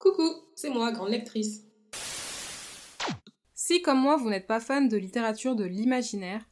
Coucou, 0.00 0.32
c'est 0.54 0.70
moi, 0.70 0.92
grande 0.92 1.10
lectrice. 1.10 1.66
Si, 3.52 3.82
comme 3.82 4.00
moi, 4.00 4.16
vous 4.16 4.30
n'êtes 4.30 4.46
pas 4.46 4.58
fan 4.58 4.88
de 4.88 4.96
littérature 4.96 5.54
de 5.54 5.64
l'imaginaire, 5.64 6.42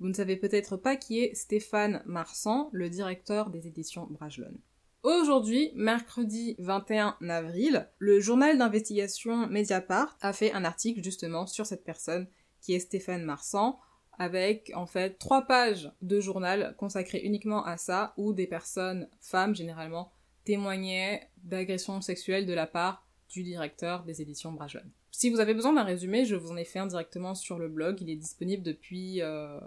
vous 0.00 0.08
ne 0.08 0.12
savez 0.12 0.34
peut-être 0.34 0.76
pas 0.76 0.96
qui 0.96 1.20
est 1.20 1.32
Stéphane 1.32 2.02
Marsan, 2.04 2.68
le 2.72 2.90
directeur 2.90 3.50
des 3.50 3.68
éditions 3.68 4.08
Brajlon. 4.10 4.58
Aujourd'hui, 5.04 5.70
mercredi 5.76 6.56
21 6.58 7.16
avril, 7.28 7.88
le 7.98 8.18
journal 8.18 8.58
d'investigation 8.58 9.46
Mediapart 9.46 10.18
a 10.20 10.32
fait 10.32 10.52
un 10.52 10.64
article 10.64 11.04
justement 11.04 11.46
sur 11.46 11.64
cette 11.64 11.84
personne 11.84 12.26
qui 12.60 12.74
est 12.74 12.80
Stéphane 12.80 13.22
Marsan, 13.22 13.78
avec 14.18 14.72
en 14.74 14.86
fait 14.86 15.16
trois 15.20 15.42
pages 15.42 15.92
de 16.02 16.18
journal 16.18 16.74
consacrées 16.76 17.20
uniquement 17.22 17.64
à 17.64 17.76
ça, 17.76 18.14
où 18.16 18.32
des 18.32 18.48
personnes, 18.48 19.08
femmes 19.20 19.54
généralement, 19.54 20.10
témoignaient 20.46 21.28
d'agressions 21.42 22.00
sexuelles 22.00 22.46
de 22.46 22.54
la 22.54 22.66
part 22.66 23.06
du 23.28 23.42
directeur 23.42 24.04
des 24.04 24.22
éditions 24.22 24.52
Brajlon. 24.52 24.80
Si 25.10 25.28
vous 25.28 25.40
avez 25.40 25.52
besoin 25.52 25.72
d'un 25.72 25.82
résumé, 25.82 26.24
je 26.24 26.36
vous 26.36 26.52
en 26.52 26.56
ai 26.56 26.64
fait 26.64 26.78
un 26.78 26.86
directement 26.86 27.34
sur 27.34 27.58
le 27.58 27.68
blog, 27.68 28.00
il 28.00 28.08
est 28.08 28.16
disponible 28.16 28.62
depuis, 28.62 29.20
euh, 29.22 29.58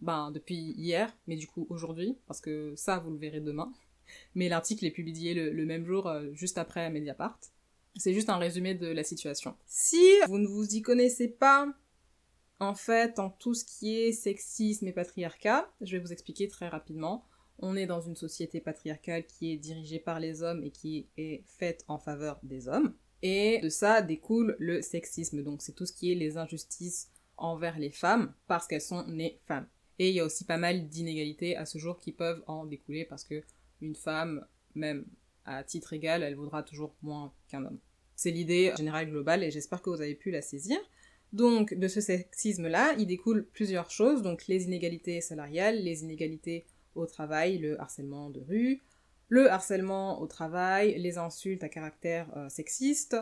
ben, 0.00 0.30
depuis 0.30 0.74
hier, 0.76 1.16
mais 1.26 1.36
du 1.36 1.46
coup 1.46 1.66
aujourd'hui, 1.70 2.18
parce 2.26 2.40
que 2.40 2.74
ça 2.76 2.98
vous 2.98 3.10
le 3.10 3.18
verrez 3.18 3.40
demain. 3.40 3.72
Mais 4.34 4.48
l'article 4.48 4.84
est 4.84 4.90
publié 4.90 5.34
le, 5.34 5.64
même 5.64 5.86
jour, 5.86 6.06
euh, 6.06 6.26
juste 6.32 6.58
après 6.58 6.90
Mediapart. 6.90 7.38
C'est 7.96 8.12
juste 8.12 8.28
un 8.28 8.36
résumé 8.36 8.74
de 8.74 8.88
la 8.88 9.04
situation. 9.04 9.56
Si 9.66 10.04
vous 10.26 10.38
ne 10.38 10.46
vous 10.46 10.74
y 10.74 10.82
connaissez 10.82 11.28
pas, 11.28 11.72
en 12.58 12.74
fait, 12.74 13.18
en 13.18 13.30
tout 13.30 13.54
ce 13.54 13.64
qui 13.64 13.96
est 13.96 14.12
sexisme 14.12 14.86
et 14.86 14.92
patriarcat, 14.92 15.72
je 15.80 15.96
vais 15.96 16.02
vous 16.02 16.12
expliquer 16.12 16.46
très 16.48 16.68
rapidement. 16.68 17.24
On 17.60 17.76
est 17.76 17.86
dans 17.86 18.00
une 18.00 18.16
société 18.16 18.60
patriarcale 18.60 19.26
qui 19.26 19.52
est 19.52 19.56
dirigée 19.56 19.98
par 19.98 20.18
les 20.18 20.42
hommes 20.42 20.64
et 20.64 20.70
qui 20.70 21.08
est 21.16 21.44
faite 21.46 21.84
en 21.88 21.98
faveur 21.98 22.40
des 22.42 22.68
hommes. 22.68 22.94
Et 23.22 23.60
de 23.62 23.68
ça 23.68 24.00
découle 24.00 24.56
le 24.58 24.80
sexisme. 24.80 25.42
Donc 25.42 25.60
c'est 25.62 25.74
tout 25.74 25.86
ce 25.86 25.92
qui 25.92 26.10
est 26.10 26.14
les 26.14 26.38
injustices 26.38 27.10
envers 27.36 27.78
les 27.78 27.90
femmes 27.90 28.34
parce 28.46 28.66
qu'elles 28.66 28.80
sont 28.80 29.06
nées 29.06 29.40
femmes. 29.46 29.68
Et 29.98 30.08
il 30.08 30.14
y 30.14 30.20
a 30.20 30.24
aussi 30.24 30.44
pas 30.44 30.56
mal 30.56 30.88
d'inégalités 30.88 31.56
à 31.56 31.66
ce 31.66 31.76
jour 31.76 31.98
qui 31.98 32.12
peuvent 32.12 32.42
en 32.46 32.64
découler 32.64 33.04
parce 33.04 33.24
que 33.24 33.42
une 33.82 33.94
femme, 33.94 34.46
même 34.74 35.04
à 35.44 35.62
titre 35.62 35.92
égal, 35.92 36.22
elle 36.22 36.36
vaudra 36.36 36.62
toujours 36.62 36.94
moins 37.02 37.32
qu'un 37.48 37.64
homme. 37.64 37.78
C'est 38.16 38.30
l'idée 38.30 38.72
générale 38.76 39.10
globale 39.10 39.44
et 39.44 39.50
j'espère 39.50 39.82
que 39.82 39.90
vous 39.90 40.00
avez 40.00 40.14
pu 40.14 40.30
la 40.30 40.42
saisir. 40.42 40.78
Donc, 41.32 41.74
de 41.74 41.88
ce 41.88 42.00
sexisme-là, 42.00 42.94
il 42.98 43.06
découle 43.06 43.46
plusieurs 43.46 43.90
choses, 43.90 44.22
donc 44.22 44.46
les 44.48 44.64
inégalités 44.64 45.20
salariales, 45.20 45.82
les 45.82 46.02
inégalités 46.02 46.66
au 46.94 47.06
travail, 47.06 47.58
le 47.58 47.80
harcèlement 47.80 48.30
de 48.30 48.40
rue, 48.40 48.82
le 49.30 49.50
harcèlement 49.50 50.20
au 50.20 50.26
travail, 50.26 50.98
les 50.98 51.16
insultes 51.16 51.64
à 51.64 51.68
caractère 51.68 52.26
euh, 52.36 52.48
sexiste, 52.48 53.16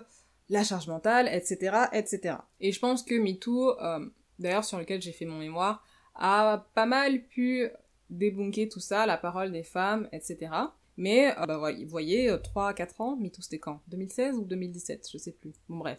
la 0.49 0.65
charge 0.65 0.89
mentale, 0.89 1.29
etc., 1.29 1.77
etc. 1.93 2.37
Et 2.61 2.73
je 2.73 2.81
pense 2.81 3.03
que 3.03 3.15
MeToo, 3.15 3.79
euh, 3.79 4.09
d'ailleurs 4.39 4.65
sur 4.65 4.79
lequel 4.79 5.03
j'ai 5.03 5.13
fait 5.13 5.27
mon 5.27 5.39
mémoire, 5.39 5.85
a 6.15 6.67
pas 6.75 6.87
mal 6.87 7.23
pu 7.27 7.69
débunker 8.09 8.71
tout 8.71 8.81
ça, 8.81 9.05
la 9.05 9.19
parole 9.19 9.53
des 9.53 9.63
femmes, 9.63 10.09
etc. 10.13 10.51
Mais, 10.97 11.31
euh, 11.39 11.47
bah, 11.47 11.73
vous 11.73 11.89
voyez, 11.89 12.31
3-4 12.31 13.03
ans, 13.03 13.17
MeToo 13.17 13.43
c'était 13.43 13.59
quand? 13.59 13.83
2016 13.89 14.37
ou 14.37 14.45
2017 14.47 15.09
Je 15.13 15.19
sais 15.19 15.33
plus. 15.33 15.53
Bon 15.69 15.77
bref. 15.77 15.99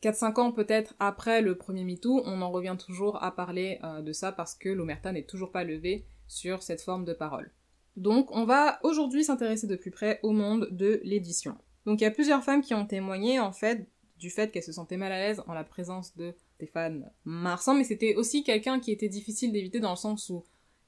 4-5 0.00 0.40
ans 0.40 0.52
peut-être 0.52 0.94
après 1.00 1.42
le 1.42 1.58
premier 1.58 1.82
MeToo, 1.82 2.22
on 2.24 2.40
en 2.40 2.52
revient 2.52 2.76
toujours 2.78 3.20
à 3.24 3.34
parler 3.34 3.80
de 4.02 4.12
ça 4.12 4.30
parce 4.30 4.54
que 4.54 4.68
l'omerta 4.68 5.10
n'est 5.10 5.24
toujours 5.24 5.50
pas 5.50 5.64
levée 5.64 6.06
sur 6.28 6.62
cette 6.62 6.80
forme 6.80 7.04
de 7.04 7.12
parole. 7.12 7.50
Donc 7.96 8.30
on 8.32 8.44
va 8.44 8.78
aujourd'hui 8.82 9.24
s'intéresser 9.24 9.66
de 9.66 9.76
plus 9.76 9.90
près 9.90 10.20
au 10.22 10.32
monde 10.32 10.68
de 10.70 11.00
l'édition. 11.04 11.56
Donc 11.86 12.00
il 12.00 12.04
y 12.04 12.06
a 12.06 12.10
plusieurs 12.10 12.44
femmes 12.44 12.62
qui 12.62 12.74
ont 12.74 12.86
témoigné 12.86 13.40
en 13.40 13.52
fait 13.52 13.88
du 14.18 14.30
fait 14.30 14.50
qu'elles 14.50 14.62
se 14.62 14.72
sentaient 14.72 14.96
mal 14.96 15.12
à 15.12 15.18
l'aise 15.18 15.42
en 15.46 15.52
la 15.52 15.64
présence 15.64 16.16
de 16.16 16.34
Stéphane 16.56 17.10
Marsan, 17.24 17.74
mais 17.74 17.84
c'était 17.84 18.14
aussi 18.14 18.42
quelqu'un 18.42 18.80
qui 18.80 18.90
était 18.90 19.08
difficile 19.08 19.52
d'éviter 19.52 19.80
dans 19.80 19.90
le 19.90 19.96
sens 19.96 20.30
où 20.30 20.44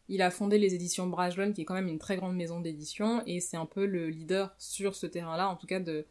il 0.09 0.22
a 0.22 0.31
fondé 0.31 0.59
les 0.59 0.75
éditions 0.75 1.06
Brajlon, 1.06 1.53
qui 1.53 1.60
est 1.60 1.65
quand 1.65 1.75
même 1.75 1.88
une 1.88 1.98
très 1.98 2.16
grande 2.16 2.34
maison 2.34 2.60
d'édition, 2.60 3.22
et 3.27 3.41
c'est 3.41 3.59
un 3.59 3.66
peu 3.66 3.84
le 3.84 4.09
leader 4.09 4.54
sur 4.59 4.97
ce 4.97 5.06
terrain-là, 5.06 5.50
en 5.50 5.56
tout 5.56 5.66
cas 5.66 5.81
euh, 5.81 6.04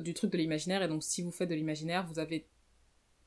du 0.00 0.12
truc 0.12 0.30
de 0.30 0.36
l'imaginaire, 0.36 0.82
et 0.82 0.88
donc 0.88 1.02
si 1.02 1.22
vous 1.22 1.30
faites 1.30 1.48
de 1.48 1.54
l'imaginaire, 1.54 2.06
vous 2.06 2.18
avez 2.18 2.46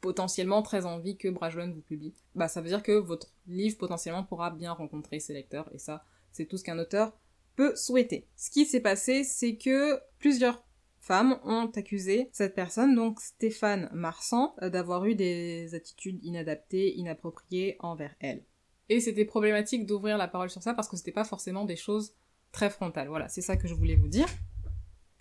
potentiellement 0.03 0.61
très 0.61 0.85
envie 0.85 1.15
que 1.15 1.29
Brajlon 1.29 1.71
vous 1.71 1.81
publie. 1.81 2.13
Bah 2.35 2.49
ça 2.49 2.59
veut 2.59 2.67
dire 2.67 2.83
que 2.83 2.91
votre 2.91 3.33
livre 3.47 3.77
potentiellement 3.77 4.25
pourra 4.25 4.51
bien 4.51 4.73
rencontrer 4.73 5.21
ses 5.21 5.33
lecteurs, 5.33 5.69
et 5.73 5.79
ça, 5.79 6.03
c'est 6.33 6.45
tout 6.45 6.57
ce 6.57 6.65
qu'un 6.65 6.77
auteur 6.77 7.17
peut 7.55 7.73
souhaiter. 7.75 8.27
Ce 8.35 8.51
qui 8.51 8.65
s'est 8.65 8.81
passé, 8.81 9.23
c'est 9.23 9.55
que 9.55 10.01
plusieurs 10.19 10.61
femmes 10.99 11.39
ont 11.45 11.71
accusé 11.73 12.29
cette 12.33 12.53
personne, 12.53 12.95
donc 12.95 13.21
Stéphane 13.21 13.89
Marsan, 13.93 14.53
d'avoir 14.61 15.05
eu 15.05 15.15
des 15.15 15.73
attitudes 15.73 16.19
inadaptées, 16.23 16.97
inappropriées 16.97 17.77
envers 17.79 18.13
elle. 18.19 18.43
Et 18.89 18.99
c'était 18.99 19.23
problématique 19.23 19.85
d'ouvrir 19.85 20.17
la 20.17 20.27
parole 20.27 20.49
sur 20.49 20.61
ça 20.61 20.73
parce 20.73 20.89
que 20.89 20.97
c'était 20.97 21.13
pas 21.13 21.23
forcément 21.23 21.63
des 21.63 21.77
choses 21.77 22.13
très 22.51 22.69
frontales. 22.69 23.07
Voilà, 23.07 23.29
c'est 23.29 23.41
ça 23.41 23.55
que 23.55 23.69
je 23.69 23.73
voulais 23.73 23.95
vous 23.95 24.09
dire. 24.09 24.27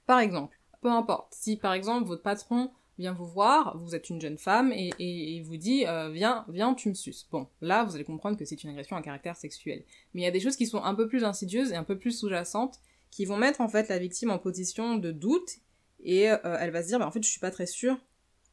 Par 0.07 0.19
exemple, 0.19 0.59
peu 0.81 0.91
importe, 0.91 1.33
si 1.35 1.57
par 1.57 1.73
exemple 1.73 2.09
votre 2.09 2.23
patron 2.23 2.73
vous 3.11 3.27
voir, 3.27 3.77
vous 3.79 3.97
êtes 3.97 4.09
une 4.11 4.21
jeune 4.21 4.39
femme, 4.39 4.73
et, 4.73 4.93
et, 5.01 5.41
vous 5.43 5.57
dit 5.57 5.85
euh, 5.87 6.11
viens, 6.11 6.45
viens, 6.49 6.75
tu 6.75 6.89
me 6.89 6.95
suces. 6.95 7.27
Bon, 7.33 7.49
là, 7.61 7.83
vous 7.83 7.97
allez 7.97 8.05
comprendre 8.05 8.37
que 8.37 8.45
c'est 8.45 8.63
une 8.63 8.71
agression 8.71 8.95
à 8.95 9.03
caractère 9.03 9.37
sexuel. 9.37 9.83
Mais 10.15 10.21
il 10.21 10.25
y 10.25 10.29
a 10.29 10.31
des 10.31 10.39
choses 10.39 10.55
qui 10.55 10.67
sont 10.67 10.85
un 10.85 10.95
peu 10.95 11.09
plus 11.09 11.25
insidieuses 11.25 11.73
et 11.73 11.77
un 11.77 11.83
peu 11.83 11.99
plus 11.99 12.13
sous-jacentes, 12.13 12.79
qui 13.11 13.25
vont 13.25 13.37
mettre 13.37 13.61
en 13.61 13.69
fait 13.69 13.89
la 13.89 13.99
victime 13.99 14.31
en 14.31 14.39
position 14.39 14.97
de 14.97 15.11
doute, 15.11 15.57
et 16.05 16.31
euh, 16.31 16.39
elle 16.61 16.71
va 16.71 16.83
se 16.83 16.89
dire 16.89 17.01
bah, 17.01 17.07
en 17.09 17.11
fait, 17.11 17.25
je 17.25 17.29
suis 17.29 17.41
pas 17.41 17.51
très 17.51 17.67
sûre 17.67 17.99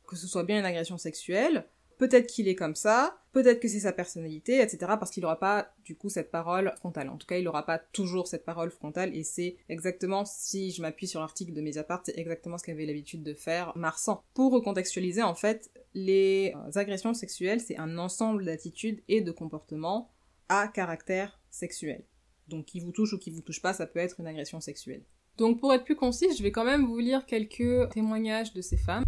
que 0.09 0.15
ce 0.15 0.27
soit 0.27 0.43
bien 0.43 0.57
une 0.57 0.65
agression 0.65 0.97
sexuelle, 0.97 1.65
peut-être 1.99 2.27
qu'il 2.27 2.47
est 2.47 2.55
comme 2.55 2.75
ça, 2.75 3.19
peut-être 3.33 3.59
que 3.59 3.67
c'est 3.67 3.81
sa 3.81 3.91
personnalité, 3.91 4.61
etc. 4.61 4.77
Parce 4.99 5.11
qu'il 5.11 5.21
n'aura 5.21 5.37
pas 5.37 5.71
du 5.83 5.95
coup 5.95 6.09
cette 6.09 6.31
parole 6.31 6.73
frontale. 6.77 7.09
En 7.09 7.17
tout 7.17 7.27
cas, 7.27 7.37
il 7.37 7.43
n'aura 7.43 7.65
pas 7.65 7.77
toujours 7.77 8.27
cette 8.27 8.45
parole 8.45 8.71
frontale 8.71 9.15
et 9.15 9.23
c'est 9.23 9.57
exactement, 9.67 10.25
si 10.25 10.71
je 10.71 10.81
m'appuie 10.81 11.07
sur 11.07 11.19
l'article 11.19 11.53
de 11.53 11.61
Mediapart, 11.61 12.01
c'est 12.03 12.17
exactement 12.17 12.57
ce 12.57 12.63
qu'avait 12.63 12.87
l'habitude 12.87 13.21
de 13.21 13.35
faire 13.35 13.73
Marsan. 13.75 14.23
Pour 14.33 14.51
recontextualiser, 14.53 15.21
en 15.21 15.35
fait, 15.35 15.69
les 15.93 16.53
agressions 16.73 17.13
sexuelles, 17.13 17.59
c'est 17.59 17.77
un 17.77 17.97
ensemble 17.99 18.45
d'attitudes 18.45 19.03
et 19.07 19.21
de 19.21 19.31
comportements 19.31 20.09
à 20.47 20.67
caractère 20.67 21.39
sexuel. 21.51 22.03
Donc 22.47 22.65
qui 22.65 22.79
vous 22.79 22.91
touche 22.91 23.13
ou 23.13 23.19
qui 23.19 23.29
vous 23.29 23.41
touche 23.41 23.61
pas, 23.61 23.73
ça 23.73 23.85
peut 23.85 23.99
être 23.99 24.19
une 24.19 24.27
agression 24.27 24.59
sexuelle. 24.61 25.03
Donc 25.37 25.59
pour 25.59 25.73
être 25.73 25.83
plus 25.83 25.95
concise, 25.95 26.37
je 26.37 26.43
vais 26.43 26.51
quand 26.51 26.65
même 26.65 26.85
vous 26.85 26.97
lire 26.97 27.25
quelques 27.25 27.89
témoignages 27.91 28.53
de 28.53 28.61
ces 28.61 28.77
femmes. 28.77 29.03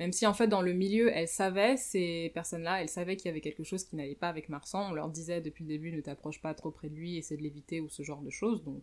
Même 0.00 0.14
si 0.14 0.26
en 0.26 0.32
fait 0.32 0.48
dans 0.48 0.62
le 0.62 0.72
milieu, 0.72 1.14
elles 1.14 1.28
savaient, 1.28 1.76
ces 1.76 2.30
personnes-là, 2.32 2.80
elles 2.80 2.88
savaient 2.88 3.16
qu'il 3.16 3.26
y 3.26 3.28
avait 3.28 3.42
quelque 3.42 3.64
chose 3.64 3.84
qui 3.84 3.96
n'allait 3.96 4.14
pas 4.14 4.30
avec 4.30 4.48
Marsan. 4.48 4.88
On 4.90 4.94
leur 4.94 5.10
disait 5.10 5.42
depuis 5.42 5.62
le 5.62 5.68
début 5.68 5.92
ne 5.92 6.00
t'approche 6.00 6.40
pas 6.40 6.54
trop 6.54 6.70
près 6.70 6.88
de 6.88 6.94
lui, 6.94 7.18
essaie 7.18 7.36
de 7.36 7.42
l'éviter 7.42 7.82
ou 7.82 7.90
ce 7.90 8.02
genre 8.02 8.22
de 8.22 8.30
choses. 8.30 8.64
Donc 8.64 8.82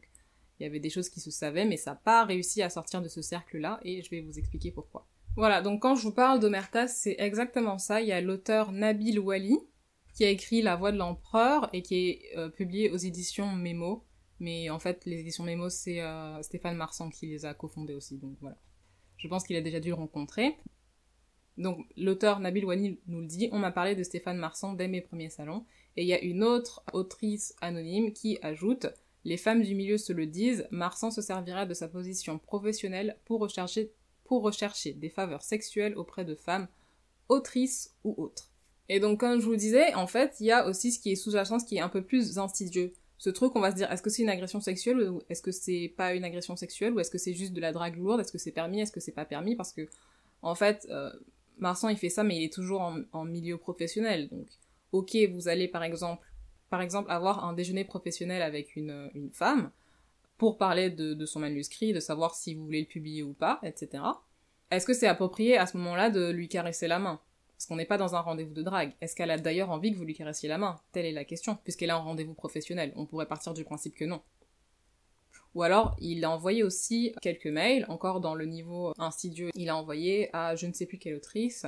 il 0.59 0.63
y 0.63 0.67
avait 0.67 0.79
des 0.79 0.91
choses 0.91 1.09
qui 1.09 1.19
se 1.19 1.31
savaient, 1.31 1.65
mais 1.65 1.75
ça 1.75 1.93
n'a 1.93 1.95
pas 1.95 2.23
réussi 2.23 2.61
à 2.61 2.69
sortir 2.69 3.01
de 3.01 3.07
ce 3.07 3.23
cercle-là 3.23 3.79
et 3.81 4.03
je 4.03 4.11
vais 4.11 4.21
vous 4.21 4.37
expliquer 4.37 4.69
pourquoi. 4.69 5.07
Voilà, 5.35 5.63
donc 5.63 5.81
quand 5.81 5.95
je 5.95 6.03
vous 6.03 6.13
parle 6.13 6.39
d'Omerta, 6.39 6.87
c'est 6.87 7.15
exactement 7.17 7.79
ça. 7.79 7.99
Il 7.99 8.07
y 8.07 8.11
a 8.11 8.21
l'auteur 8.21 8.71
Nabil 8.71 9.17
Wali 9.17 9.57
qui 10.13 10.23
a 10.23 10.29
écrit 10.29 10.61
La 10.61 10.75
Voix 10.75 10.91
de 10.91 10.97
l'Empereur 10.97 11.67
et 11.73 11.81
qui 11.81 12.09
est 12.09 12.37
euh, 12.37 12.49
publié 12.49 12.91
aux 12.91 12.97
éditions 12.97 13.51
Mémo. 13.53 14.05
Mais 14.39 14.69
en 14.69 14.77
fait, 14.77 15.03
les 15.07 15.21
éditions 15.21 15.45
Mémo, 15.45 15.69
c'est 15.69 15.99
euh, 15.99 16.39
Stéphane 16.43 16.77
Marsan 16.77 17.09
qui 17.09 17.25
les 17.25 17.45
a 17.45 17.55
cofondées 17.55 17.95
aussi, 17.95 18.19
donc 18.19 18.37
voilà. 18.39 18.57
Je 19.17 19.27
pense 19.27 19.43
qu'il 19.43 19.55
a 19.55 19.61
déjà 19.61 19.79
dû 19.79 19.89
le 19.89 19.95
rencontrer. 19.95 20.55
Donc 21.57 21.85
l'auteur 21.97 22.39
Nabil 22.39 22.65
Wani 22.65 22.99
nous 23.07 23.21
le 23.21 23.27
dit, 23.27 23.49
on 23.51 23.59
m'a 23.59 23.71
parlé 23.71 23.95
de 23.95 24.03
Stéphane 24.03 24.37
Marsan 24.37 24.73
dès 24.73 24.87
mes 24.87 25.01
premiers 25.01 25.29
salons, 25.29 25.65
et 25.95 26.03
il 26.03 26.07
y 26.07 26.13
a 26.13 26.21
une 26.21 26.43
autre 26.43 26.83
autrice 26.93 27.55
anonyme 27.61 28.13
qui 28.13 28.37
ajoute 28.41 28.87
Les 29.25 29.37
femmes 29.37 29.63
du 29.63 29.73
milieu 29.73 29.97
se 29.97 30.13
le 30.13 30.27
disent, 30.27 30.67
Marsan 30.69 31.09
se 31.11 31.21
servira 31.21 31.65
de 31.65 31.73
sa 31.73 31.87
position 31.87 32.37
professionnelle 32.37 33.17
pour 33.25 33.39
rechercher, 33.39 33.91
des 34.93 35.09
faveurs 35.09 35.41
sexuelles 35.41 35.97
auprès 35.97 36.25
de 36.25 36.35
femmes, 36.35 36.67
autrices 37.27 37.95
ou 38.03 38.13
autres. 38.17 38.51
Et 38.89 38.99
donc 38.99 39.19
comme 39.19 39.39
je 39.39 39.45
vous 39.45 39.55
disais, 39.55 39.93
en 39.95 40.07
fait, 40.07 40.35
il 40.39 40.45
y 40.45 40.51
a 40.51 40.67
aussi 40.67 40.91
ce 40.91 40.99
qui 40.99 41.11
est 41.11 41.15
sous-jacent, 41.15 41.59
ce 41.59 41.65
qui 41.65 41.77
est 41.77 41.81
un 41.81 41.89
peu 41.89 42.03
plus 42.03 42.37
insidieux. 42.37 42.93
Ce 43.17 43.31
truc, 43.31 43.55
on 43.55 43.59
va 43.59 43.71
se 43.71 43.75
dire, 43.75 43.91
est-ce 43.91 44.03
que 44.03 44.11
c'est 44.11 44.21
une 44.21 44.29
agression 44.29 44.61
sexuelle 44.61 45.09
ou 45.09 45.21
est-ce 45.29 45.41
que 45.41 45.51
c'est 45.51 45.91
pas 45.97 46.13
une 46.13 46.23
agression 46.23 46.55
sexuelle 46.55 46.93
ou 46.93 46.99
est-ce 46.99 47.09
que 47.09 47.17
c'est 47.17 47.33
juste 47.33 47.53
de 47.53 47.61
la 47.61 47.71
drague 47.71 47.97
lourde, 47.97 48.19
est-ce 48.19 48.31
que 48.31 48.37
c'est 48.37 48.51
permis, 48.51 48.81
est-ce 48.81 48.91
que 48.91 48.99
c'est 48.99 49.11
pas 49.11 49.25
permis? 49.25 49.55
Parce 49.55 49.73
que 49.73 49.87
en 50.43 50.53
fait, 50.53 50.85
euh, 50.91 51.11
Marsan, 51.59 51.89
il 51.89 51.97
fait 51.97 52.09
ça, 52.09 52.23
mais 52.23 52.37
il 52.37 52.43
est 52.43 52.53
toujours 52.53 52.93
en, 53.11 53.25
milieu 53.25 53.57
professionnel. 53.57 54.29
Donc, 54.29 54.47
ok, 54.91 55.15
vous 55.31 55.47
allez 55.47 55.67
par 55.67 55.83
exemple, 55.83 56.25
par 56.69 56.81
exemple, 56.81 57.11
avoir 57.11 57.45
un 57.45 57.53
déjeuner 57.53 57.85
professionnel 57.85 58.41
avec 58.41 58.75
une, 58.75 59.09
une 59.13 59.31
femme 59.31 59.71
pour 60.37 60.57
parler 60.57 60.89
de, 60.89 61.13
de, 61.13 61.25
son 61.25 61.39
manuscrit, 61.39 61.93
de 61.93 61.99
savoir 61.99 62.35
si 62.35 62.53
vous 62.53 62.65
voulez 62.65 62.81
le 62.81 62.87
publier 62.87 63.23
ou 63.23 63.33
pas, 63.33 63.59
etc. 63.63 64.03
Est-ce 64.69 64.85
que 64.85 64.93
c'est 64.93 65.07
approprié 65.07 65.57
à 65.57 65.65
ce 65.65 65.77
moment-là 65.77 66.09
de 66.09 66.29
lui 66.29 66.47
caresser 66.47 66.87
la 66.87 66.99
main? 66.99 67.19
Parce 67.57 67.65
qu'on 67.65 67.77
n'est 67.77 67.85
pas 67.85 67.97
dans 67.97 68.15
un 68.15 68.19
rendez-vous 68.19 68.53
de 68.53 68.61
drague. 68.61 68.93
Est-ce 69.01 69.15
qu'elle 69.15 69.31
a 69.31 69.37
d'ailleurs 69.37 69.71
envie 69.71 69.91
que 69.91 69.97
vous 69.97 70.05
lui 70.05 70.13
caressiez 70.13 70.47
la 70.47 70.59
main? 70.59 70.79
Telle 70.91 71.05
est 71.05 71.11
la 71.11 71.25
question, 71.25 71.57
puisqu'elle 71.63 71.89
a 71.89 71.95
un 71.95 71.99
rendez-vous 71.99 72.35
professionnel. 72.35 72.93
On 72.95 73.07
pourrait 73.07 73.25
partir 73.25 73.55
du 73.55 73.63
principe 73.63 73.95
que 73.95 74.05
non. 74.05 74.21
Ou 75.57 75.63
alors, 75.63 75.95
il 75.97 76.23
a 76.23 76.29
envoyé 76.29 76.61
aussi 76.61 77.15
quelques 77.19 77.47
mails, 77.47 77.83
encore 77.89 78.21
dans 78.21 78.35
le 78.35 78.45
niveau 78.45 78.93
insidieux. 78.99 79.49
Il 79.55 79.69
a 79.69 79.75
envoyé 79.75 80.29
à 80.31 80.55
je 80.55 80.67
ne 80.67 80.71
sais 80.71 80.85
plus 80.85 80.99
quelle 80.99 81.15
autrice. 81.15 81.65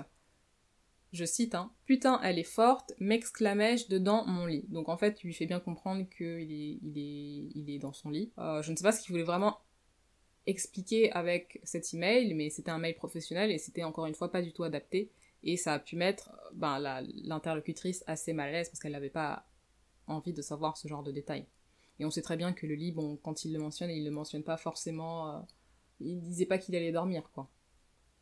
Je 1.11 1.25
cite, 1.25 1.55
hein, 1.55 1.73
Putain, 1.87 2.21
elle 2.23 2.37
est 2.37 2.43
forte, 2.43 2.93
m'exclamai-je 2.99 3.87
dedans 3.87 4.27
mon 4.27 4.45
lit. 4.45 4.67
Donc 4.69 4.89
en 4.89 4.97
fait, 4.97 5.23
il 5.23 5.25
lui 5.25 5.33
fait 5.33 5.47
bien 5.47 5.59
comprendre 5.59 6.07
qu'il 6.15 6.51
est, 6.51 6.77
il 6.83 6.99
est, 6.99 7.51
il 7.55 7.71
est 7.71 7.79
dans 7.79 7.91
son 7.91 8.11
lit. 8.11 8.31
Euh, 8.37 8.61
je 8.61 8.69
ne 8.69 8.75
sais 8.75 8.83
pas 8.83 8.91
ce 8.91 9.01
qu'il 9.01 9.09
voulait 9.09 9.23
vraiment 9.23 9.57
expliquer 10.45 11.11
avec 11.13 11.59
cet 11.63 11.91
email, 11.91 12.35
mais 12.35 12.51
c'était 12.51 12.69
un 12.69 12.77
mail 12.77 12.93
professionnel 12.93 13.49
et 13.49 13.57
c'était 13.57 13.83
encore 13.83 14.05
une 14.05 14.13
fois 14.13 14.31
pas 14.31 14.43
du 14.43 14.53
tout 14.53 14.63
adapté. 14.63 15.09
Et 15.41 15.57
ça 15.57 15.73
a 15.73 15.79
pu 15.79 15.95
mettre 15.95 16.29
ben, 16.53 16.77
l'interlocutrice 17.23 18.03
assez 18.05 18.33
mal 18.33 18.49
à 18.49 18.51
l'aise 18.51 18.69
parce 18.69 18.79
qu'elle 18.79 18.91
n'avait 18.91 19.09
pas 19.09 19.47
envie 20.05 20.33
de 20.33 20.43
savoir 20.43 20.77
ce 20.77 20.87
genre 20.87 21.01
de 21.01 21.11
détails. 21.11 21.47
Et 21.99 22.05
on 22.05 22.11
sait 22.11 22.21
très 22.21 22.37
bien 22.37 22.53
que 22.53 22.65
le 22.65 22.75
lit, 22.75 22.95
quand 23.23 23.45
il 23.45 23.53
le 23.53 23.59
mentionne, 23.59 23.89
il 23.89 24.05
le 24.05 24.11
mentionne 24.11 24.43
pas 24.43 24.57
forcément. 24.57 25.35
Euh, 25.35 25.39
il 25.99 26.21
disait 26.21 26.45
pas 26.45 26.57
qu'il 26.57 26.75
allait 26.75 26.91
dormir, 26.91 27.29
quoi. 27.33 27.49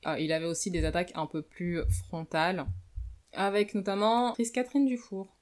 Ah, 0.04 0.20
il 0.20 0.32
avait 0.32 0.46
aussi 0.46 0.72
des 0.72 0.86
attaques 0.86 1.12
un 1.16 1.26
peu 1.26 1.42
plus 1.42 1.82
frontales, 1.90 2.66
avec 3.34 3.74
notamment 3.74 4.34
Chris 4.34 4.52
Catherine 4.52 4.86
Dufour. 4.86 5.36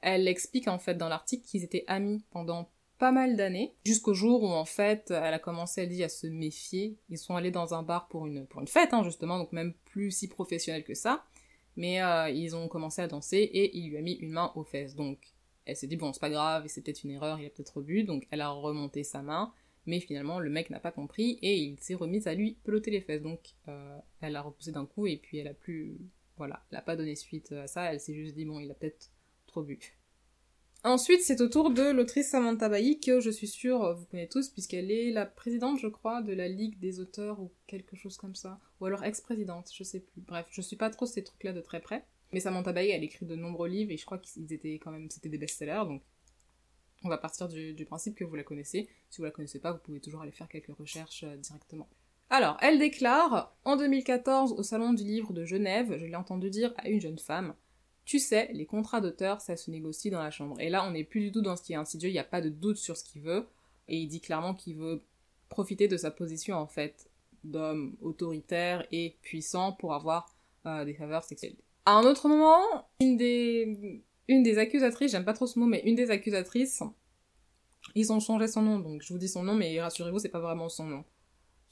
Elle 0.00 0.28
explique 0.28 0.68
en 0.68 0.78
fait 0.78 0.94
dans 0.94 1.08
l'article 1.08 1.44
qu'ils 1.44 1.64
étaient 1.64 1.84
amis 1.88 2.24
pendant 2.30 2.70
pas 2.98 3.12
mal 3.12 3.36
d'années, 3.36 3.74
jusqu'au 3.84 4.14
jour 4.14 4.42
où 4.42 4.48
en 4.48 4.64
fait 4.64 5.10
elle 5.10 5.34
a 5.34 5.38
commencé, 5.38 5.82
elle 5.82 5.88
dit, 5.88 6.02
à 6.02 6.08
se 6.08 6.26
méfier. 6.26 6.98
Ils 7.08 7.18
sont 7.18 7.36
allés 7.36 7.50
dans 7.50 7.74
un 7.74 7.82
bar 7.82 8.08
pour 8.08 8.26
une, 8.26 8.46
pour 8.46 8.60
une 8.60 8.68
fête, 8.68 8.92
hein, 8.92 9.04
justement, 9.04 9.38
donc 9.38 9.52
même 9.52 9.74
plus 9.84 10.10
si 10.10 10.28
professionnel 10.28 10.84
que 10.84 10.94
ça. 10.94 11.24
Mais 11.76 12.02
euh, 12.02 12.28
ils 12.30 12.56
ont 12.56 12.66
commencé 12.66 13.02
à 13.02 13.06
danser 13.06 13.38
et 13.38 13.76
il 13.76 13.90
lui 13.90 13.96
a 13.98 14.02
mis 14.02 14.14
une 14.14 14.32
main 14.32 14.52
aux 14.56 14.64
fesses. 14.64 14.96
Donc 14.96 15.18
elle 15.68 15.76
s'est 15.76 15.86
dit, 15.86 15.96
bon, 15.96 16.12
c'est 16.14 16.20
pas 16.20 16.30
grave, 16.30 16.64
c'est 16.66 16.82
peut-être 16.82 17.04
une 17.04 17.10
erreur, 17.10 17.38
il 17.38 17.46
a 17.46 17.50
peut-être 17.50 17.76
rebu, 17.76 18.02
donc 18.02 18.26
elle 18.30 18.40
a 18.40 18.48
remonté 18.48 19.04
sa 19.04 19.20
main, 19.20 19.52
mais 19.84 20.00
finalement, 20.00 20.40
le 20.40 20.48
mec 20.48 20.70
n'a 20.70 20.80
pas 20.80 20.92
compris, 20.92 21.38
et 21.42 21.58
il 21.58 21.78
s'est 21.78 21.94
remis 21.94 22.26
à 22.26 22.34
lui 22.34 22.56
peloter 22.64 22.90
les 22.90 23.02
fesses, 23.02 23.22
donc 23.22 23.40
euh, 23.68 23.98
elle 24.22 24.34
a 24.34 24.40
repoussé 24.40 24.72
d'un 24.72 24.86
coup, 24.86 25.06
et 25.06 25.18
puis 25.18 25.36
elle 25.38 25.48
a 25.48 25.54
plus, 25.54 25.98
voilà, 26.38 26.64
elle 26.70 26.78
a 26.78 26.82
pas 26.82 26.96
donné 26.96 27.14
suite 27.14 27.52
à 27.52 27.66
ça, 27.66 27.92
elle 27.92 28.00
s'est 28.00 28.14
juste 28.14 28.34
dit, 28.34 28.46
bon, 28.46 28.60
il 28.60 28.70
a 28.70 28.74
peut-être 28.74 29.10
trop 29.46 29.62
bu. 29.62 29.78
Ensuite, 30.84 31.20
c'est 31.20 31.40
au 31.42 31.48
tour 31.48 31.70
de 31.70 31.90
l'autrice 31.90 32.30
Samantha 32.30 32.70
Bailly, 32.70 32.98
que 32.98 33.20
je 33.20 33.30
suis 33.30 33.48
sûre 33.48 33.94
vous 33.94 34.06
connaissez 34.06 34.30
tous, 34.30 34.48
puisqu'elle 34.48 34.90
est 34.90 35.10
la 35.10 35.26
présidente, 35.26 35.78
je 35.78 35.88
crois, 35.88 36.22
de 36.22 36.32
la 36.32 36.48
Ligue 36.48 36.78
des 36.78 36.98
auteurs, 37.00 37.40
ou 37.40 37.52
quelque 37.66 37.94
chose 37.94 38.16
comme 38.16 38.34
ça, 38.34 38.58
ou 38.80 38.86
alors 38.86 39.04
ex-présidente, 39.04 39.70
je 39.74 39.84
sais 39.84 40.00
plus. 40.00 40.22
Bref, 40.22 40.46
je 40.50 40.62
suis 40.62 40.76
pas 40.76 40.88
trop 40.88 41.04
ces 41.04 41.22
trucs-là 41.22 41.52
de 41.52 41.60
très 41.60 41.80
près. 41.80 42.06
Mais 42.32 42.40
Samantha 42.40 42.72
Bailey, 42.72 42.90
elle 42.90 43.04
écrit 43.04 43.26
de 43.26 43.34
nombreux 43.34 43.68
livres 43.68 43.90
et 43.90 43.96
je 43.96 44.04
crois 44.04 44.18
qu'ils 44.18 44.52
étaient 44.52 44.74
quand 44.74 44.90
même, 44.90 45.10
c'était 45.10 45.28
des 45.28 45.38
best-sellers, 45.38 45.84
donc 45.86 46.02
on 47.04 47.08
va 47.08 47.18
partir 47.18 47.48
du, 47.48 47.84
principe 47.86 48.16
que 48.16 48.24
vous 48.24 48.34
la 48.34 48.42
connaissez. 48.42 48.88
Si 49.08 49.18
vous 49.18 49.24
la 49.24 49.30
connaissez 49.30 49.60
pas, 49.60 49.72
vous 49.72 49.78
pouvez 49.78 50.00
toujours 50.00 50.22
aller 50.22 50.32
faire 50.32 50.48
quelques 50.48 50.76
recherches 50.76 51.24
euh, 51.24 51.36
directement. 51.36 51.88
Alors, 52.30 52.58
elle 52.60 52.78
déclare, 52.78 53.56
en 53.64 53.76
2014, 53.76 54.52
au 54.52 54.62
Salon 54.62 54.92
du 54.92 55.04
Livre 55.04 55.32
de 55.32 55.44
Genève, 55.44 55.96
je 55.96 56.04
l'ai 56.04 56.16
entendu 56.16 56.50
dire 56.50 56.74
à 56.76 56.88
une 56.88 57.00
jeune 57.00 57.18
femme, 57.18 57.54
tu 58.04 58.18
sais, 58.18 58.50
les 58.52 58.66
contrats 58.66 59.00
d'auteur, 59.00 59.40
ça 59.40 59.56
se 59.56 59.70
négocie 59.70 60.10
dans 60.10 60.22
la 60.22 60.30
chambre. 60.30 60.60
Et 60.60 60.68
là, 60.68 60.84
on 60.86 60.90
n'est 60.90 61.04
plus 61.04 61.20
du 61.20 61.32
tout 61.32 61.40
dans 61.40 61.56
ce 61.56 61.62
qui 61.62 61.72
est 61.72 61.76
insidieux, 61.76 62.10
il 62.10 62.14
n'y 62.14 62.18
a 62.18 62.24
pas 62.24 62.40
de 62.40 62.50
doute 62.50 62.76
sur 62.76 62.96
ce 62.96 63.04
qu'il 63.04 63.22
veut, 63.22 63.46
et 63.86 63.96
il 63.96 64.08
dit 64.08 64.20
clairement 64.20 64.54
qu'il 64.54 64.76
veut 64.76 65.02
profiter 65.48 65.88
de 65.88 65.96
sa 65.96 66.10
position, 66.10 66.56
en 66.56 66.66
fait, 66.66 67.08
d'homme 67.44 67.96
autoritaire 68.02 68.86
et 68.92 69.16
puissant 69.22 69.72
pour 69.72 69.94
avoir 69.94 70.34
euh, 70.66 70.84
des 70.84 70.94
faveurs 70.94 71.24
sexuelles. 71.24 71.56
À 71.88 71.92
un 71.92 72.02
autre 72.02 72.28
moment, 72.28 72.86
une 73.00 73.16
des, 73.16 74.04
une 74.28 74.42
des 74.42 74.58
accusatrices, 74.58 75.10
j'aime 75.10 75.24
pas 75.24 75.32
trop 75.32 75.46
ce 75.46 75.58
mot, 75.58 75.64
mais 75.64 75.80
une 75.86 75.94
des 75.94 76.10
accusatrices, 76.10 76.82
ils 77.94 78.12
ont 78.12 78.20
changé 78.20 78.46
son 78.46 78.60
nom, 78.60 78.78
donc 78.78 79.00
je 79.00 79.10
vous 79.10 79.18
dis 79.18 79.26
son 79.26 79.42
nom, 79.42 79.54
mais 79.54 79.80
rassurez-vous, 79.80 80.18
c'est 80.18 80.28
pas 80.28 80.38
vraiment 80.38 80.68
son 80.68 80.84
nom. 80.84 81.04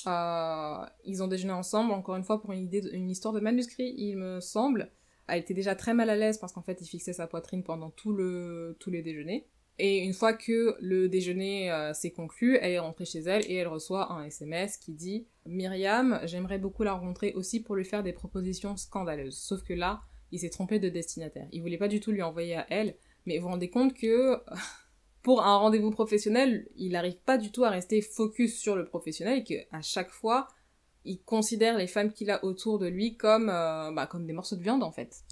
Euh, 0.06 0.86
ils 1.04 1.22
ont 1.22 1.28
déjeuné 1.28 1.52
ensemble, 1.52 1.92
encore 1.92 2.16
une 2.16 2.24
fois, 2.24 2.40
pour 2.40 2.52
une, 2.52 2.64
idée 2.64 2.78
histoire 3.10 3.34
de 3.34 3.40
manuscrit, 3.40 3.92
il 3.98 4.16
me 4.16 4.40
semble. 4.40 4.90
Elle 5.28 5.40
était 5.40 5.52
déjà 5.52 5.74
très 5.74 5.92
mal 5.92 6.08
à 6.08 6.16
l'aise 6.16 6.38
parce 6.38 6.54
qu'en 6.54 6.62
fait, 6.62 6.80
il 6.80 6.86
fixait 6.86 7.12
sa 7.12 7.26
poitrine 7.26 7.62
pendant 7.62 7.90
tous 7.90 8.16
les 8.16 9.02
déjeuners. 9.02 9.46
Et 9.78 9.98
une 9.98 10.14
fois 10.14 10.32
que 10.32 10.76
le 10.80 11.08
déjeuner 11.08 11.70
euh, 11.70 11.92
s'est 11.92 12.10
conclu, 12.10 12.56
elle 12.60 12.72
est 12.72 12.78
rentrée 12.78 13.04
chez 13.04 13.20
elle 13.20 13.44
et 13.50 13.56
elle 13.56 13.68
reçoit 13.68 14.10
un 14.10 14.24
SMS 14.24 14.78
qui 14.78 14.94
dit 14.94 15.26
Myriam, 15.44 16.20
j'aimerais 16.24 16.58
beaucoup 16.58 16.82
la 16.82 16.94
rencontrer 16.94 17.34
aussi 17.34 17.60
pour 17.60 17.76
lui 17.76 17.84
faire 17.84 18.02
des 18.02 18.14
propositions 18.14 18.76
scandaleuses. 18.76 19.36
Sauf 19.36 19.62
que 19.62 19.74
là, 19.74 20.00
il 20.32 20.40
s'est 20.40 20.50
trompé 20.50 20.78
de 20.78 20.88
destinataire. 20.88 21.46
Il 21.52 21.60
voulait 21.60 21.76
pas 21.76 21.88
du 21.88 22.00
tout 22.00 22.10
lui 22.10 22.22
envoyer 22.22 22.56
à 22.56 22.66
elle, 22.70 22.96
mais 23.26 23.38
vous 23.38 23.48
rendez 23.48 23.68
compte 23.68 23.92
que 23.94 24.40
pour 25.22 25.42
un 25.42 25.56
rendez-vous 25.56 25.90
professionnel, 25.90 26.68
il 26.76 26.92
n'arrive 26.92 27.18
pas 27.18 27.36
du 27.36 27.52
tout 27.52 27.64
à 27.64 27.70
rester 27.70 28.00
focus 28.00 28.58
sur 28.58 28.76
le 28.76 28.86
professionnel 28.86 29.40
et 29.40 29.44
qu'à 29.44 29.82
chaque 29.82 30.10
fois, 30.10 30.48
il 31.04 31.22
considère 31.22 31.76
les 31.76 31.86
femmes 31.86 32.12
qu'il 32.12 32.30
a 32.30 32.44
autour 32.44 32.78
de 32.78 32.86
lui 32.86 33.16
comme, 33.16 33.50
euh, 33.50 33.92
bah, 33.92 34.06
comme 34.06 34.26
des 34.26 34.32
morceaux 34.32 34.56
de 34.56 34.62
viande 34.62 34.82
en 34.82 34.92
fait. 34.92 35.25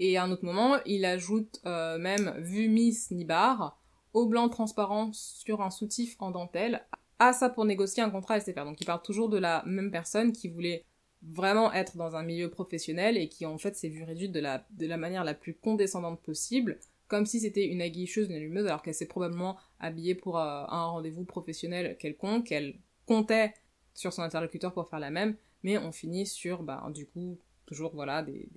Et 0.00 0.16
à 0.16 0.24
un 0.24 0.30
autre 0.30 0.44
moment, 0.44 0.78
il 0.86 1.04
ajoute 1.04 1.60
euh, 1.66 1.98
même 1.98 2.34
vu 2.38 2.68
Miss 2.68 3.10
Nibar 3.10 3.80
au 4.12 4.26
blanc 4.26 4.48
transparent 4.48 5.12
sur 5.12 5.60
un 5.62 5.70
soutif 5.70 6.16
en 6.18 6.30
dentelle. 6.30 6.86
À 7.18 7.32
ça 7.32 7.48
pour 7.48 7.64
négocier 7.64 8.02
un 8.02 8.10
contrat 8.10 8.40
SFR. 8.40 8.64
Donc 8.64 8.80
il 8.80 8.86
parle 8.86 9.02
toujours 9.02 9.28
de 9.28 9.38
la 9.38 9.62
même 9.66 9.90
personne 9.90 10.32
qui 10.32 10.48
voulait 10.48 10.84
vraiment 11.22 11.72
être 11.72 11.96
dans 11.96 12.16
un 12.16 12.22
milieu 12.22 12.50
professionnel 12.50 13.16
et 13.16 13.28
qui 13.28 13.46
en 13.46 13.56
fait 13.56 13.76
s'est 13.76 13.88
vue 13.88 14.04
réduite 14.04 14.32
de 14.32 14.40
la, 14.40 14.66
de 14.70 14.86
la 14.86 14.96
manière 14.96 15.24
la 15.24 15.34
plus 15.34 15.54
condescendante 15.54 16.20
possible, 16.20 16.78
comme 17.08 17.24
si 17.24 17.40
c'était 17.40 17.66
une 17.66 17.80
aguicheuse, 17.80 18.28
une 18.28 18.34
allumeuse, 18.34 18.66
alors 18.66 18.82
qu'elle 18.82 18.94
s'est 18.94 19.06
probablement 19.06 19.56
habillée 19.80 20.14
pour 20.14 20.38
euh, 20.38 20.64
un 20.68 20.84
rendez-vous 20.86 21.24
professionnel 21.24 21.96
quelconque, 21.98 22.48
qu'elle 22.48 22.74
comptait 23.06 23.54
sur 23.94 24.12
son 24.12 24.22
interlocuteur 24.22 24.72
pour 24.72 24.88
faire 24.88 24.98
la 24.98 25.10
même, 25.10 25.36
mais 25.62 25.78
on 25.78 25.92
finit 25.92 26.26
sur, 26.26 26.62
bah, 26.62 26.84
du 26.92 27.06
coup, 27.06 27.38
toujours, 27.64 27.94
voilà, 27.94 28.22
des 28.22 28.48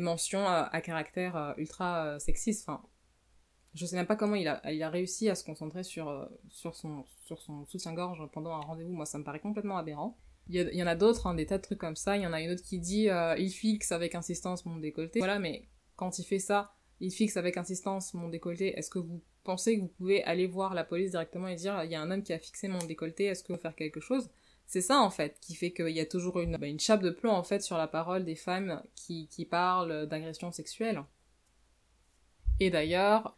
mentions 0.00 0.46
à, 0.46 0.80
caractère 0.80 1.36
euh, 1.36 1.52
ultra 1.56 2.06
euh, 2.06 2.18
sexiste. 2.18 2.68
Enfin, 2.68 2.82
je 3.74 3.86
sais 3.86 3.96
même 3.96 4.06
pas 4.06 4.16
comment 4.16 4.34
il 4.34 4.48
a, 4.48 4.90
réussi 4.90 5.28
à 5.28 5.34
se 5.34 5.44
concentrer 5.44 5.82
sur, 5.82 6.08
euh, 6.08 6.26
sur 6.48 6.74
son, 6.74 7.04
sur 7.24 7.40
son 7.40 7.64
soutien-gorge 7.66 8.22
pendant 8.32 8.52
un 8.52 8.60
rendez-vous. 8.60 8.92
Moi, 8.92 9.06
ça 9.06 9.18
me 9.18 9.24
paraît 9.24 9.40
complètement 9.40 9.76
aberrant. 9.76 10.18
Il 10.48 10.56
y, 10.56 10.82
en 10.82 10.86
a 10.86 10.94
d'autres, 10.94 11.26
hein, 11.26 11.34
des 11.34 11.46
tas 11.46 11.58
de 11.58 11.62
trucs 11.62 11.80
comme 11.80 11.96
ça. 11.96 12.16
Il 12.16 12.22
y 12.22 12.26
en 12.26 12.32
a 12.32 12.40
une 12.40 12.52
autre 12.52 12.62
qui 12.62 12.78
dit 12.78 13.08
il 13.36 13.50
fixe 13.50 13.90
avec 13.90 14.14
insistance 14.14 14.64
mon 14.64 14.76
décolleté. 14.76 15.18
Voilà, 15.18 15.40
mais 15.40 15.68
quand 15.96 16.20
il 16.20 16.24
fait 16.24 16.38
ça, 16.38 16.72
il 17.00 17.10
fixe 17.10 17.36
avec 17.36 17.56
insistance 17.56 18.14
mon 18.14 18.28
décolleté. 18.28 18.78
Est-ce 18.78 18.88
que 18.88 19.00
vous 19.00 19.20
pensez 19.42 19.76
que 19.76 19.80
vous 19.80 19.88
pouvez 19.88 20.22
aller 20.22 20.46
voir 20.46 20.72
la 20.72 20.84
police 20.84 21.10
directement 21.10 21.48
et 21.48 21.56
dire 21.56 21.82
il 21.82 21.90
y 21.90 21.96
a 21.96 22.00
un 22.00 22.12
homme 22.12 22.22
qui 22.22 22.32
a 22.32 22.38
fixé 22.38 22.68
mon 22.68 22.78
décolleté, 22.78 23.24
est-ce 23.24 23.42
que 23.42 23.52
vous 23.52 23.58
faire 23.58 23.74
quelque 23.74 24.00
chose? 24.00 24.30
C'est 24.66 24.80
ça 24.80 25.00
en 25.00 25.10
fait 25.10 25.38
qui 25.40 25.54
fait 25.54 25.72
qu'il 25.72 25.90
y 25.90 26.00
a 26.00 26.06
toujours 26.06 26.40
une, 26.40 26.56
bah, 26.56 26.66
une 26.66 26.80
chape 26.80 27.02
de 27.02 27.10
plomb 27.10 27.32
en 27.32 27.44
fait 27.44 27.62
sur 27.62 27.76
la 27.76 27.86
parole 27.86 28.24
des 28.24 28.34
femmes 28.34 28.82
qui, 28.94 29.28
qui 29.28 29.44
parlent 29.44 30.06
d'agression 30.06 30.50
sexuelle. 30.50 31.04
Et 32.58 32.70
d'ailleurs, 32.70 33.36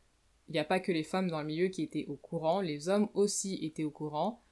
il 0.49 0.52
n'y 0.52 0.58
a 0.58 0.64
pas 0.64 0.80
que 0.80 0.92
les 0.92 1.02
femmes 1.02 1.28
dans 1.28 1.40
le 1.40 1.47
milieu 1.47 1.68
qui 1.68 1.82
étaient 1.82 2.06
au 2.06 2.16
courant, 2.16 2.61
les 2.61 2.88
hommes 2.88 3.08
aussi 3.14 3.58
étaient 3.62 3.85
au 3.85 3.90
courant. 3.90 4.42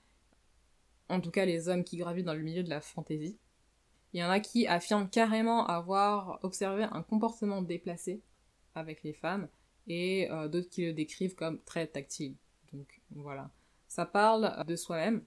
En 1.08 1.20
tout 1.20 1.30
cas, 1.30 1.44
les 1.46 1.68
hommes 1.68 1.84
qui 1.84 1.96
gravitent 1.96 2.26
dans 2.26 2.34
le 2.34 2.42
milieu 2.42 2.62
de 2.62 2.68
la 2.68 2.80
fantaisie. 2.80 3.38
Il 4.12 4.20
y 4.20 4.24
en 4.24 4.30
a 4.30 4.40
qui 4.40 4.66
affirment 4.66 5.08
carrément 5.08 5.66
avoir 5.66 6.38
observé 6.42 6.84
un 6.84 7.02
comportement 7.02 7.62
déplacé 7.62 8.22
avec 8.74 9.02
les 9.02 9.12
femmes 9.12 9.48
et 9.86 10.30
euh, 10.30 10.48
d'autres 10.48 10.68
qui 10.68 10.84
le 10.84 10.92
décrivent 10.92 11.34
comme 11.34 11.60
très 11.62 11.86
tactile. 11.86 12.34
Donc 12.72 13.00
voilà. 13.10 13.50
Ça 13.88 14.04
parle 14.04 14.64
de 14.66 14.76
soi-même, 14.76 15.24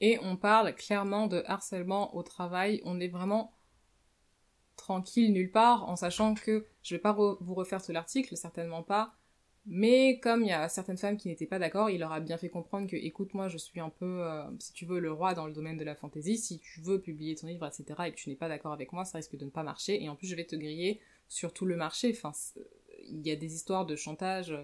et 0.00 0.18
on 0.22 0.36
parle 0.36 0.74
clairement 0.74 1.26
de 1.26 1.42
harcèlement 1.46 2.14
au 2.16 2.22
travail. 2.22 2.80
On 2.84 3.00
est 3.00 3.08
vraiment 3.08 3.52
tranquille 4.76 5.32
nulle 5.32 5.50
part 5.50 5.88
en 5.88 5.96
sachant 5.96 6.34
que 6.34 6.66
je 6.82 6.94
vais 6.94 7.00
pas 7.00 7.12
vous 7.12 7.54
refaire 7.54 7.82
tout 7.82 7.92
l'article, 7.92 8.36
certainement 8.36 8.82
pas. 8.82 9.14
Mais 9.66 10.18
comme 10.20 10.42
il 10.42 10.48
y 10.48 10.52
a 10.52 10.68
certaines 10.68 10.96
femmes 10.96 11.16
qui 11.16 11.28
n'étaient 11.28 11.46
pas 11.46 11.58
d'accord, 11.58 11.90
il 11.90 12.00
leur 12.00 12.12
a 12.12 12.20
bien 12.20 12.38
fait 12.38 12.48
comprendre 12.48 12.88
que, 12.88 12.96
écoute, 12.96 13.34
moi, 13.34 13.48
je 13.48 13.58
suis 13.58 13.78
un 13.78 13.90
peu, 13.90 14.24
euh, 14.24 14.44
si 14.58 14.72
tu 14.72 14.86
veux, 14.86 15.00
le 15.00 15.12
roi 15.12 15.34
dans 15.34 15.46
le 15.46 15.52
domaine 15.52 15.76
de 15.76 15.84
la 15.84 15.94
fantaisie. 15.94 16.38
Si 16.38 16.58
tu 16.58 16.80
veux 16.80 17.00
publier 17.00 17.34
ton 17.34 17.46
livre, 17.46 17.66
etc., 17.66 17.84
et 18.06 18.12
que 18.12 18.16
tu 18.16 18.30
n'es 18.30 18.36
pas 18.36 18.48
d'accord 18.48 18.72
avec 18.72 18.92
moi, 18.92 19.04
ça 19.04 19.18
risque 19.18 19.36
de 19.36 19.44
ne 19.44 19.50
pas 19.50 19.62
marcher. 19.62 20.02
Et 20.02 20.08
en 20.08 20.16
plus, 20.16 20.26
je 20.28 20.34
vais 20.34 20.46
te 20.46 20.56
griller 20.56 21.00
sur 21.28 21.52
tout 21.52 21.66
le 21.66 21.76
marché. 21.76 22.10
Enfin, 22.16 22.32
il 23.06 23.26
y 23.26 23.30
a 23.30 23.36
des 23.36 23.54
histoires 23.54 23.84
de 23.84 23.96
chantage 23.96 24.56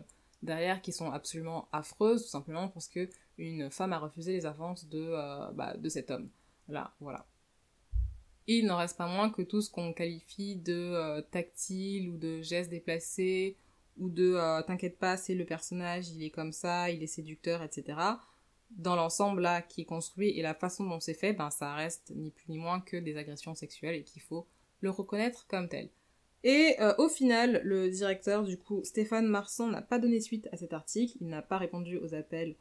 derrière 0.42 0.80
qui 0.80 0.92
sont 0.92 1.10
absolument 1.10 1.68
affreuses, 1.72 2.24
tout 2.24 2.30
simplement 2.30 2.68
parce 2.68 2.88
que 2.88 3.08
une 3.38 3.70
femme 3.70 3.92
a 3.92 3.98
refusé 3.98 4.32
les 4.32 4.46
avances 4.46 4.88
de, 4.88 5.10
euh, 5.10 5.50
bah, 5.52 5.76
de 5.76 5.88
cet 5.88 6.10
homme. 6.10 6.28
Là, 6.68 6.92
voilà. 7.00 7.26
Il 8.46 8.66
n'en 8.66 8.76
reste 8.76 8.96
pas 8.96 9.08
moins 9.08 9.30
que 9.30 9.42
tout 9.42 9.60
ce 9.60 9.70
qu'on 9.70 9.92
qualifie 9.92 10.56
de 10.56 10.72
euh, 10.72 11.20
tactile 11.20 12.08
ou 12.08 12.16
de 12.16 12.40
geste 12.42 12.70
déplacé 12.70 13.56
ou 13.98 14.08
de 14.08 14.34
euh, 14.34 14.62
t'inquiète 14.62 14.98
pas, 14.98 15.16
c'est 15.16 15.34
le 15.34 15.44
personnage, 15.44 16.10
il 16.10 16.22
est 16.22 16.30
comme 16.30 16.52
ça, 16.52 16.90
il 16.90 17.02
est 17.02 17.08
séducteur, 17.08 17.62
etc. 17.62 17.98
Dans 18.70 18.94
l'ensemble 18.94 19.42
là 19.42 19.62
qui 19.62 19.82
est 19.82 19.86
construit 19.86 20.30
et 20.30 20.42
la 20.42 20.54
façon 20.54 20.84
dont 20.84 21.00
c'est 21.00 21.14
fait, 21.14 21.32
ben 21.32 21.50
ça 21.50 21.74
reste 21.74 22.12
ni 22.14 22.30
plus 22.30 22.48
ni 22.48 22.58
moins 22.58 22.80
que 22.80 22.96
des 22.96 23.16
agressions 23.16 23.54
sexuelles 23.54 23.96
et 23.96 24.02
qu'il 24.02 24.22
faut 24.22 24.46
le 24.80 24.90
reconnaître 24.90 25.46
comme 25.48 25.68
tel. 25.68 25.88
Et 26.44 26.76
au 26.98 27.08
final, 27.08 27.60
le 27.64 27.88
directeur, 27.88 28.44
du 28.44 28.56
coup, 28.56 28.84
Stéphane 28.84 29.26
Marsan, 29.26 29.66
n'a 29.68 29.82
pas 29.82 29.98
donné 29.98 30.20
suite 30.20 30.48
à 30.52 30.56
cet 30.56 30.72
article. 30.72 31.16
Il 31.20 31.26
n'a 31.26 31.42
pas 31.42 31.58
répondu 31.58 31.98
aux 31.98 32.14
appels 32.14 32.54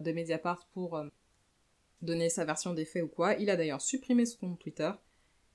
de 0.00 0.12
Mediapart 0.12 0.66
pour 0.72 0.96
euh, 0.96 1.06
donner 2.02 2.28
sa 2.28 2.44
version 2.44 2.74
des 2.74 2.84
faits 2.84 3.04
ou 3.04 3.08
quoi. 3.08 3.34
Il 3.34 3.50
a 3.50 3.56
d'ailleurs 3.56 3.80
supprimé 3.80 4.26
son 4.26 4.38
compte 4.38 4.58
Twitter. 4.58 4.90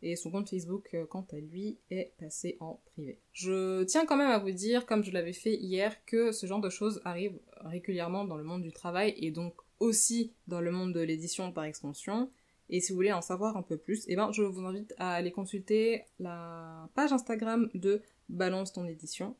Et 0.02 0.16
son 0.16 0.30
compte 0.30 0.50
Facebook, 0.50 0.90
euh, 0.94 1.06
quant 1.06 1.26
à 1.32 1.38
lui, 1.38 1.80
est 1.90 2.14
passé 2.20 2.58
en 2.60 2.80
privé. 2.86 3.20
Je 3.32 3.84
tiens 3.86 4.06
quand 4.06 4.18
même 4.18 4.30
à 4.30 4.38
vous 4.38 4.52
dire, 4.52 4.86
comme 4.86 5.04
je 5.04 5.12
l'avais 5.12 5.34
fait 5.34 5.56
hier, 5.56 5.96
que 6.06 6.32
ce 6.32 6.46
genre 6.46 6.60
de 6.60 6.70
choses 6.70 7.02
arrive 7.06 7.40
régulièrement 7.62 8.26
dans 8.26 8.38
le 8.38 8.44
monde 8.44 8.62
du 8.62 8.72
travail 8.72 9.16
et 9.18 9.32
donc 9.32 9.56
aussi 9.80 10.34
dans 10.48 10.62
le 10.62 10.72
monde 10.72 10.94
de 10.94 11.00
l'édition 11.00 11.52
par 11.52 11.64
extension. 11.64 12.30
Et 12.70 12.82
si 12.82 12.92
vous 12.92 12.98
voulez 12.98 13.14
en 13.14 13.22
savoir 13.22 13.58
un 13.58 13.62
peu 13.62 13.78
plus, 13.78 14.06
eh 14.08 14.16
ben, 14.16 14.32
je 14.32 14.44
vous 14.44 14.66
invite 14.66 14.94
à 14.98 15.14
aller 15.14 15.32
consulter 15.32 16.04
la 16.20 16.90
page 16.96 17.14
Instagram 17.14 17.70
de 17.74 18.02
Balance 18.30 18.74
ton 18.74 18.86
édition. 18.86 19.36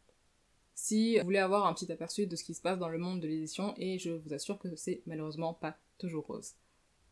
Si 0.76 1.18
vous 1.18 1.24
voulez 1.24 1.40
avoir 1.40 1.66
un 1.66 1.74
petit 1.74 1.90
aperçu 1.92 2.28
de 2.28 2.36
ce 2.36 2.44
qui 2.44 2.54
se 2.54 2.62
passe 2.62 2.78
dans 2.78 2.90
le 2.90 2.98
monde 2.98 3.22
de 3.22 3.28
l'édition, 3.28 3.74
et 3.78 3.98
je 3.98 4.12
vous 4.12 4.34
assure 4.34 4.60
que 4.60 4.76
c'est 4.76 5.02
malheureusement 5.06 5.54
pas 5.54 5.78
toujours 5.98 6.26
rose. 6.26 6.52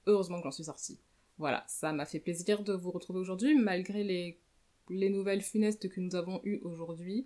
Heureusement 0.05 0.37
que 0.37 0.43
j'en 0.43 0.51
suis 0.51 0.65
sortie. 0.65 0.99
Voilà, 1.37 1.63
ça 1.67 1.93
m'a 1.93 2.05
fait 2.05 2.19
plaisir 2.19 2.61
de 2.63 2.73
vous 2.73 2.91
retrouver 2.91 3.19
aujourd'hui, 3.19 3.55
malgré 3.55 4.03
les, 4.03 4.37
les 4.89 5.09
nouvelles 5.09 5.41
funestes 5.41 5.89
que 5.89 6.01
nous 6.01 6.15
avons 6.15 6.41
eues 6.43 6.59
aujourd'hui. 6.63 7.25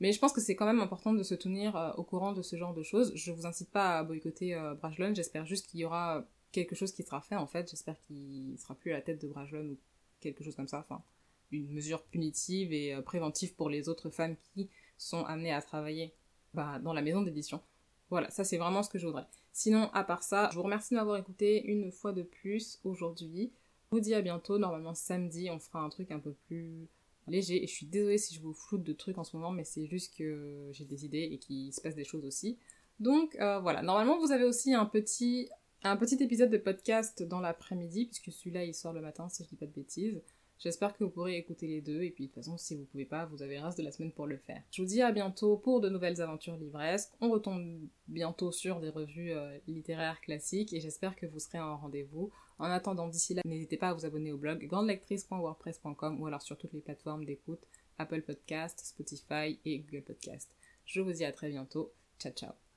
Mais 0.00 0.12
je 0.12 0.18
pense 0.18 0.32
que 0.32 0.40
c'est 0.40 0.56
quand 0.56 0.66
même 0.66 0.80
important 0.80 1.12
de 1.12 1.22
se 1.22 1.34
tenir 1.34 1.76
euh, 1.76 1.92
au 1.92 2.04
courant 2.04 2.32
de 2.32 2.42
ce 2.42 2.56
genre 2.56 2.72
de 2.72 2.82
choses. 2.82 3.12
Je 3.14 3.30
vous 3.30 3.46
incite 3.46 3.70
pas 3.70 3.98
à 3.98 4.04
boycotter 4.04 4.54
euh, 4.54 4.74
j'espère 5.14 5.44
juste 5.44 5.66
qu'il 5.66 5.80
y 5.80 5.84
aura 5.84 6.24
quelque 6.52 6.74
chose 6.74 6.92
qui 6.92 7.02
sera 7.02 7.20
fait 7.20 7.36
en 7.36 7.46
fait. 7.46 7.68
J'espère 7.68 8.00
qu'il 8.00 8.56
sera 8.58 8.74
plus 8.74 8.92
à 8.92 8.94
la 8.94 9.02
tête 9.02 9.20
de 9.20 9.28
Brajlon 9.28 9.66
ou 9.66 9.78
quelque 10.20 10.42
chose 10.42 10.54
comme 10.54 10.68
ça. 10.68 10.78
Enfin, 10.78 11.02
une 11.50 11.70
mesure 11.72 12.02
punitive 12.02 12.72
et 12.72 12.94
euh, 12.94 13.02
préventive 13.02 13.54
pour 13.54 13.68
les 13.68 13.88
autres 13.88 14.10
femmes 14.10 14.36
qui 14.54 14.68
sont 14.98 15.24
amenées 15.24 15.52
à 15.52 15.62
travailler 15.62 16.12
bah, 16.54 16.78
dans 16.78 16.92
la 16.92 17.02
maison 17.02 17.22
d'édition. 17.22 17.62
Voilà, 18.10 18.30
ça 18.30 18.44
c'est 18.44 18.58
vraiment 18.58 18.82
ce 18.82 18.90
que 18.90 18.98
je 18.98 19.06
voudrais. 19.06 19.26
Sinon, 19.52 19.90
à 19.92 20.04
part 20.04 20.22
ça, 20.22 20.48
je 20.50 20.56
vous 20.56 20.62
remercie 20.62 20.94
de 20.94 20.98
m'avoir 20.98 21.16
écouté 21.16 21.64
une 21.64 21.90
fois 21.90 22.12
de 22.12 22.22
plus 22.22 22.80
aujourd'hui. 22.84 23.52
Je 23.90 23.96
vous 23.96 24.00
dis 24.00 24.14
à 24.14 24.22
bientôt. 24.22 24.58
Normalement, 24.58 24.94
samedi, 24.94 25.50
on 25.50 25.58
fera 25.58 25.80
un 25.80 25.88
truc 25.88 26.10
un 26.10 26.18
peu 26.18 26.32
plus 26.46 26.88
léger. 27.26 27.62
Et 27.62 27.66
je 27.66 27.72
suis 27.72 27.86
désolée 27.86 28.18
si 28.18 28.34
je 28.34 28.40
vous 28.40 28.54
floute 28.54 28.82
de 28.82 28.92
trucs 28.92 29.18
en 29.18 29.24
ce 29.24 29.36
moment, 29.36 29.50
mais 29.50 29.64
c'est 29.64 29.86
juste 29.86 30.16
que 30.16 30.68
j'ai 30.72 30.84
des 30.84 31.04
idées 31.04 31.28
et 31.32 31.38
qu'il 31.38 31.72
se 31.72 31.80
passe 31.80 31.94
des 31.94 32.04
choses 32.04 32.24
aussi. 32.24 32.58
Donc 33.00 33.36
euh, 33.36 33.60
voilà, 33.60 33.82
normalement 33.82 34.18
vous 34.18 34.32
avez 34.32 34.44
aussi 34.44 34.74
un 34.74 34.86
petit 34.86 35.48
un 35.84 35.96
petit 35.96 36.16
épisode 36.16 36.50
de 36.50 36.58
podcast 36.58 37.22
dans 37.22 37.40
l'après-midi, 37.40 38.06
puisque 38.06 38.32
celui-là 38.32 38.64
il 38.64 38.74
sort 38.74 38.92
le 38.92 39.00
matin 39.00 39.28
si 39.28 39.44
je 39.44 39.48
dis 39.48 39.56
pas 39.56 39.66
de 39.66 39.72
bêtises. 39.72 40.20
J'espère 40.58 40.96
que 40.96 41.04
vous 41.04 41.10
pourrez 41.10 41.36
écouter 41.36 41.66
les 41.66 41.80
deux, 41.80 42.02
et 42.02 42.10
puis 42.10 42.24
de 42.24 42.28
toute 42.28 42.42
façon, 42.42 42.58
si 42.58 42.76
vous 42.76 42.84
pouvez 42.84 43.04
pas, 43.04 43.26
vous 43.26 43.42
avez 43.42 43.56
le 43.58 43.64
reste 43.64 43.78
de 43.78 43.84
la 43.84 43.92
semaine 43.92 44.12
pour 44.12 44.26
le 44.26 44.36
faire. 44.38 44.62
Je 44.72 44.82
vous 44.82 44.88
dis 44.88 45.02
à 45.02 45.12
bientôt 45.12 45.56
pour 45.56 45.80
de 45.80 45.88
nouvelles 45.88 46.20
aventures 46.20 46.56
livresques. 46.56 47.12
On 47.20 47.30
retombe 47.30 47.80
bientôt 48.08 48.50
sur 48.50 48.80
des 48.80 48.90
revues 48.90 49.32
euh, 49.32 49.56
littéraires 49.66 50.20
classiques, 50.20 50.72
et 50.72 50.80
j'espère 50.80 51.16
que 51.16 51.26
vous 51.26 51.38
serez 51.38 51.60
en 51.60 51.76
rendez-vous. 51.76 52.30
En 52.58 52.64
attendant, 52.64 53.08
d'ici 53.08 53.34
là, 53.34 53.42
n'hésitez 53.44 53.76
pas 53.76 53.90
à 53.90 53.94
vous 53.94 54.04
abonner 54.04 54.32
au 54.32 54.38
blog 54.38 54.66
grandelectrice.wordpress.com 54.66 56.20
ou 56.20 56.26
alors 56.26 56.42
sur 56.42 56.58
toutes 56.58 56.72
les 56.72 56.80
plateformes 56.80 57.24
d'écoute, 57.24 57.62
Apple 57.98 58.22
Podcast, 58.22 58.80
Spotify 58.84 59.58
et 59.64 59.78
Google 59.78 60.02
Podcast. 60.02 60.50
Je 60.84 61.00
vous 61.00 61.12
dis 61.12 61.24
à 61.24 61.32
très 61.32 61.50
bientôt. 61.50 61.92
Ciao 62.18 62.32
ciao 62.32 62.67